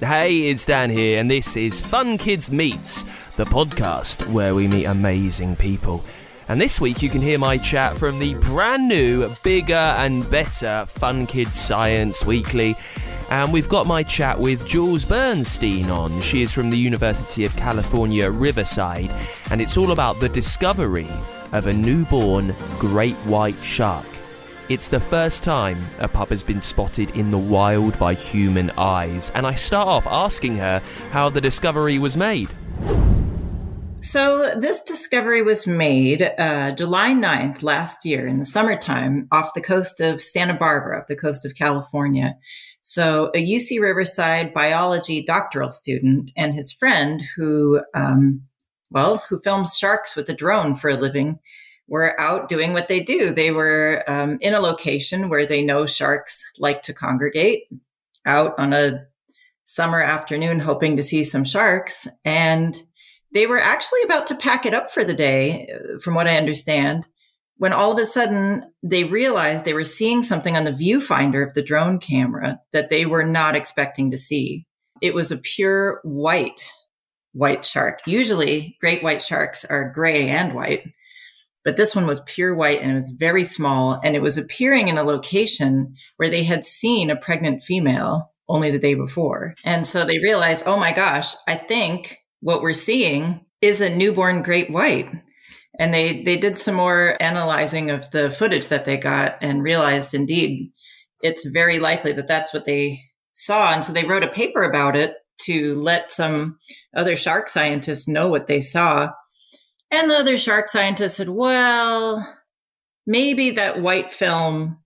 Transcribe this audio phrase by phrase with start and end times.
[0.00, 3.04] Hey, it's Dan here, and this is Fun Kids Meets,
[3.36, 6.02] the podcast where we meet amazing people.
[6.48, 10.86] And this week you can hear my chat from the brand new, bigger and better
[10.86, 12.76] Fun Kids Science Weekly.
[13.28, 16.22] And we've got my chat with Jules Bernstein on.
[16.22, 19.14] She is from the University of California, Riverside,
[19.50, 21.10] and it's all about the discovery
[21.52, 24.06] of a newborn great white shark.
[24.70, 29.32] It's the first time a pup has been spotted in the wild by human eyes,
[29.34, 30.80] and I start off asking her
[31.10, 32.48] how the discovery was made.
[34.00, 39.60] So, this discovery was made uh, July 9th last year in the summertime off the
[39.60, 42.36] coast of Santa Barbara, the coast of California.
[42.80, 48.42] So, a UC Riverside biology doctoral student and his friend, who, um,
[48.88, 51.40] well, who films sharks with a drone for a living,
[51.90, 53.34] were out doing what they do.
[53.34, 57.64] They were um, in a location where they know sharks like to congregate
[58.24, 59.06] out on a
[59.66, 62.06] summer afternoon, hoping to see some sharks.
[62.24, 62.80] And
[63.34, 66.36] they were actually about to pack it up for the day, uh, from what I
[66.36, 67.06] understand,
[67.56, 71.54] when all of a sudden they realized they were seeing something on the viewfinder of
[71.54, 74.64] the drone camera that they were not expecting to see.
[75.02, 76.72] It was a pure white,
[77.32, 78.00] white shark.
[78.06, 80.84] Usually, great white sharks are gray and white
[81.64, 84.88] but this one was pure white and it was very small and it was appearing
[84.88, 89.54] in a location where they had seen a pregnant female only the day before.
[89.64, 94.42] And so they realized, oh my gosh, I think what we're seeing is a newborn
[94.42, 95.08] great white.
[95.78, 100.14] And they, they did some more analyzing of the footage that they got and realized
[100.14, 100.72] indeed
[101.22, 103.00] it's very likely that that's what they
[103.34, 103.72] saw.
[103.72, 106.58] And so they wrote a paper about it to let some
[106.94, 109.10] other shark scientists know what they saw.
[109.90, 112.36] And the other shark scientist said, well,
[113.06, 114.78] maybe that white film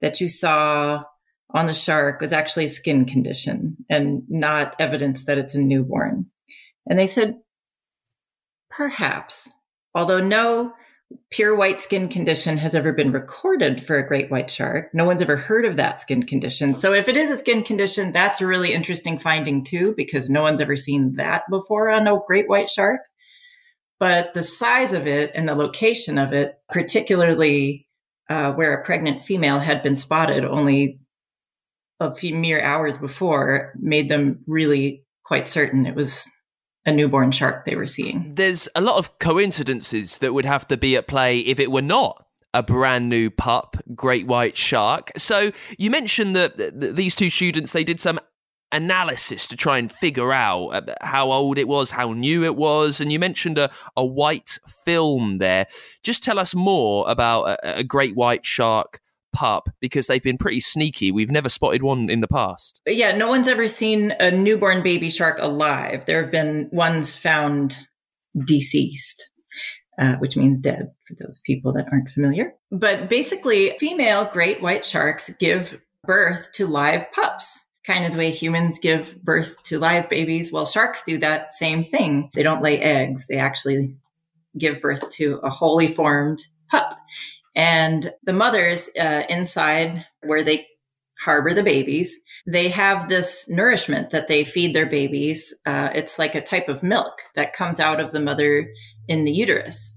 [0.00, 1.04] that you saw
[1.50, 6.26] on the shark was actually a skin condition and not evidence that it's a newborn.
[6.88, 7.36] And they said,
[8.70, 9.50] perhaps,
[9.94, 10.72] although no
[11.30, 14.88] pure white skin condition has ever been recorded for a great white shark.
[14.94, 16.72] No one's ever heard of that skin condition.
[16.74, 20.40] So if it is a skin condition, that's a really interesting finding too, because no
[20.40, 23.02] one's ever seen that before on a great white shark
[24.02, 27.86] but the size of it and the location of it, particularly
[28.28, 30.98] uh, where a pregnant female had been spotted only
[32.00, 36.28] a few mere hours before, made them really quite certain it was
[36.84, 38.32] a newborn shark they were seeing.
[38.34, 41.80] There's a lot of coincidences that would have to be at play if it were
[41.80, 45.12] not a brand new pup, great white shark.
[45.16, 48.18] So you mentioned that these two students they did some
[48.72, 53.00] analysis to try and figure out uh, how old it was, how new it was.
[53.00, 55.66] And you mentioned a, a white film there.
[56.02, 59.00] Just tell us more about a, a great white shark
[59.32, 61.10] pup because they've been pretty sneaky.
[61.12, 62.80] We've never spotted one in the past.
[62.86, 66.06] Yeah, no one's ever seen a newborn baby shark alive.
[66.06, 67.76] There have been ones found
[68.46, 69.28] deceased.
[69.98, 72.54] Uh, which means dead for those people that aren't familiar.
[72.70, 78.30] But basically, female great white sharks give birth to live pups kind of the way
[78.30, 80.52] humans give birth to live babies.
[80.52, 82.30] Well, sharks do that same thing.
[82.34, 83.26] They don't lay eggs.
[83.28, 83.96] They actually
[84.56, 86.98] give birth to a wholly formed pup.
[87.54, 90.68] And the mothers uh, inside where they
[91.22, 95.54] harbor the babies, they have this nourishment that they feed their babies.
[95.64, 98.68] Uh, it's like a type of milk that comes out of the mother
[99.06, 99.96] in the uterus.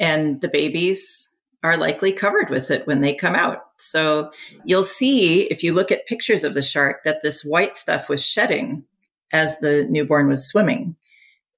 [0.00, 1.30] And the babies
[1.62, 3.67] are likely covered with it when they come out.
[3.80, 4.30] So
[4.64, 8.24] you'll see if you look at pictures of the shark that this white stuff was
[8.24, 8.84] shedding
[9.32, 10.96] as the newborn was swimming,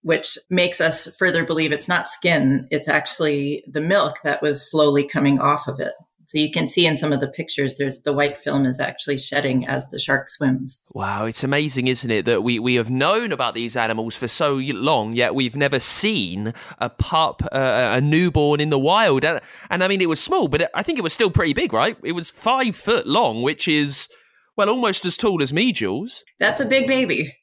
[0.03, 5.07] which makes us further believe it's not skin, it's actually the milk that was slowly
[5.07, 5.95] coming off of it.
[6.31, 9.19] So you can see in some of the pictures, there's the white film is actually
[9.19, 10.81] shedding as the shark swims.
[10.93, 14.55] Wow, it's amazing, isn't it, that we, we have known about these animals for so
[14.55, 19.25] long, yet we've never seen a pup, uh, a newborn in the wild.
[19.25, 21.73] And, and I mean, it was small, but I think it was still pretty big,
[21.73, 21.97] right?
[22.05, 24.09] It was five foot long, which is,
[24.57, 26.25] well, almost as tall as me, Jules.
[26.39, 27.37] That's a big baby.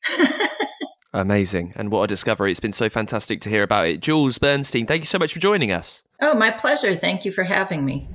[1.13, 1.74] Amazing.
[1.75, 2.51] And what a discovery.
[2.51, 4.00] It's been so fantastic to hear about it.
[4.00, 6.04] Jules Bernstein, thank you so much for joining us.
[6.22, 6.95] Oh, my pleasure.
[6.95, 8.07] Thank you for having me.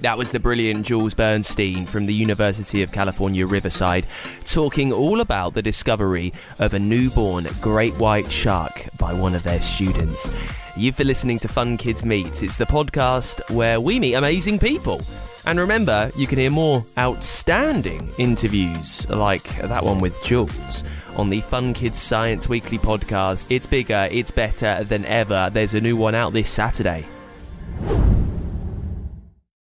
[0.00, 4.06] That was the brilliant Jules Bernstein from the University of California, Riverside,
[4.46, 9.60] talking all about the discovery of a newborn great white shark by one of their
[9.60, 10.30] students.
[10.74, 12.42] You've been listening to Fun Kids Meet.
[12.42, 15.02] It's the podcast where we meet amazing people.
[15.44, 20.82] And remember, you can hear more outstanding interviews like that one with Jules
[21.16, 23.48] on the Fun Kids Science Weekly podcast.
[23.50, 25.50] It's bigger, it's better than ever.
[25.52, 27.06] There's a new one out this Saturday.